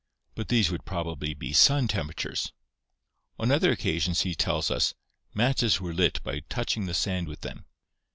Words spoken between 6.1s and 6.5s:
by